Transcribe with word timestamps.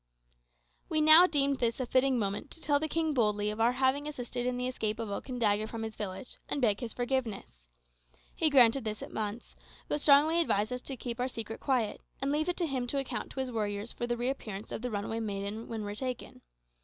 We 0.89 0.99
now 0.99 1.27
deemed 1.27 1.59
this 1.59 1.79
a 1.79 1.85
fitting 1.85 2.17
moment 2.17 2.49
to 2.49 2.59
tell 2.59 2.79
the 2.79 2.87
king 2.89 3.13
boldly 3.13 3.51
of 3.51 3.61
our 3.61 3.73
having 3.73 4.07
assisted 4.07 4.47
in 4.47 4.57
the 4.57 4.65
escape 4.65 4.97
of 4.97 5.09
Okandaga 5.11 5.67
from 5.69 5.83
his 5.83 5.95
village, 5.95 6.37
and 6.49 6.59
beg 6.59 6.79
his 6.79 6.91
forgiveness. 6.91 7.67
He 8.35 8.49
granted 8.49 8.83
this 8.83 9.03
at 9.03 9.13
once, 9.13 9.55
but 9.87 10.01
strongly 10.01 10.39
advised 10.41 10.73
us 10.73 10.81
to 10.81 10.97
keep 10.97 11.19
our 11.19 11.27
secret 11.27 11.59
quiet, 11.59 12.01
and 12.19 12.31
leave 12.31 12.49
it 12.49 12.57
to 12.57 12.65
him 12.65 12.87
to 12.87 12.97
account 12.97 13.33
to 13.33 13.41
his 13.41 13.51
warriors 13.51 13.91
for 13.91 14.07
the 14.07 14.17
reappearance 14.17 14.71
of 14.71 14.81
the 14.81 14.89
runaway 14.89 15.19
maiden 15.19 15.67
when 15.67 15.83
retaken. 15.83 16.41